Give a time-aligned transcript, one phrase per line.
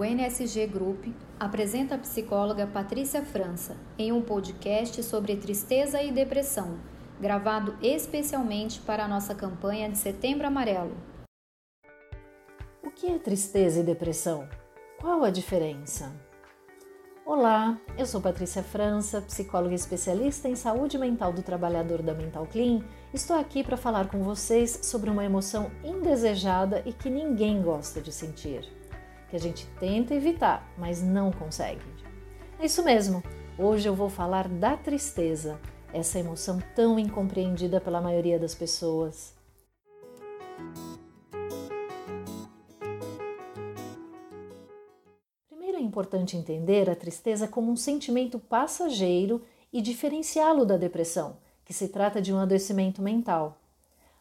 [0.00, 6.78] O NSG Group apresenta a psicóloga Patrícia França em um podcast sobre tristeza e depressão,
[7.20, 10.96] gravado especialmente para a nossa campanha de Setembro Amarelo.
[12.82, 14.48] O que é tristeza e depressão?
[14.98, 16.10] Qual a diferença?
[17.26, 22.82] Olá, eu sou Patrícia França, psicóloga especialista em saúde mental do trabalhador da Mental Clean.
[23.12, 28.10] Estou aqui para falar com vocês sobre uma emoção indesejada e que ninguém gosta de
[28.10, 28.79] sentir,
[29.30, 31.84] que a gente tenta evitar, mas não consegue.
[32.58, 33.22] É isso mesmo.
[33.56, 35.58] Hoje eu vou falar da tristeza,
[35.92, 39.38] essa emoção tão incompreendida pela maioria das pessoas.
[45.80, 51.88] é importante entender a tristeza como um sentimento passageiro e diferenciá-lo da depressão, que se
[51.88, 53.58] trata de um adoecimento mental.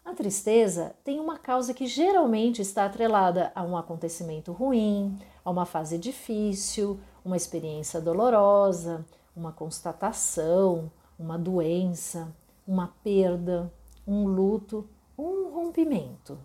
[0.09, 5.67] A tristeza tem uma causa que geralmente está atrelada a um acontecimento ruim, a uma
[5.67, 12.35] fase difícil, uma experiência dolorosa, uma constatação, uma doença,
[12.67, 13.71] uma perda,
[14.07, 16.39] um luto, um rompimento.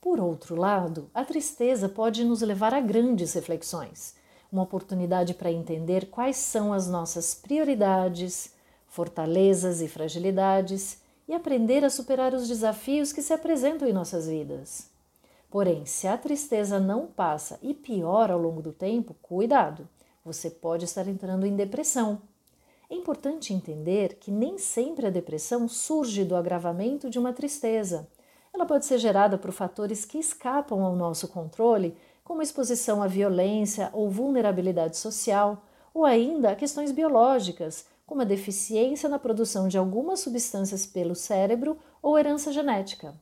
[0.00, 4.16] Por outro lado, a tristeza pode nos levar a grandes reflexões,
[4.50, 8.52] uma oportunidade para entender quais são as nossas prioridades,
[8.88, 14.90] fortalezas e fragilidades e aprender a superar os desafios que se apresentam em nossas vidas.
[15.50, 19.88] Porém, se a tristeza não passa e piora ao longo do tempo, cuidado,
[20.24, 22.20] você pode estar entrando em depressão.
[22.90, 28.08] É importante entender que nem sempre a depressão surge do agravamento de uma tristeza
[28.54, 33.90] ela pode ser gerada por fatores que escapam ao nosso controle, como exposição à violência
[33.92, 40.84] ou vulnerabilidade social, ou ainda questões biológicas, como a deficiência na produção de algumas substâncias
[40.86, 43.14] pelo cérebro ou herança genética.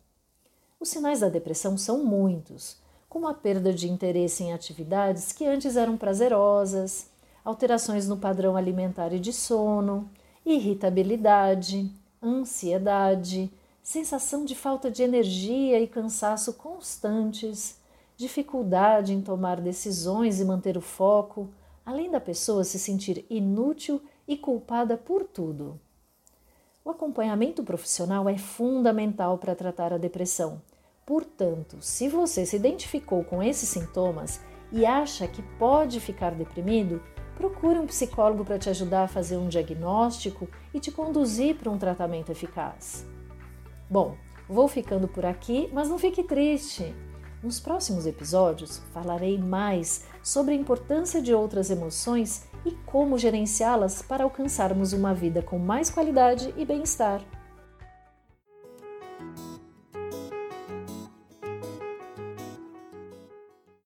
[0.81, 2.77] Os sinais da depressão são muitos,
[3.09, 7.09] como a perda de interesse em atividades que antes eram prazerosas,
[7.45, 10.11] alterações no padrão alimentar e de sono,
[10.45, 11.91] irritabilidade,
[12.23, 17.79] ansiedade, sensação de falta de energia e cansaço constantes,
[18.17, 21.49] dificuldade em tomar decisões e manter o foco,
[21.85, 25.81] além da pessoa se sentir inútil e culpada por tudo.
[26.85, 30.61] O acompanhamento profissional é fundamental para tratar a depressão.
[31.07, 34.41] Portanto, se você se identificou com esses sintomas
[34.73, 37.03] e acha que pode ficar deprimido,
[37.37, 41.79] procure um psicólogo para te ajudar a fazer um diagnóstico e te conduzir para um
[41.79, 43.07] tratamento eficaz.
[43.89, 44.17] Bom,
[44.49, 46.95] vou ficando por aqui, mas não fique triste.
[47.43, 52.45] Nos próximos episódios falarei mais sobre a importância de outras emoções
[52.93, 57.23] como gerenciá-las para alcançarmos uma vida com mais qualidade e bem-estar.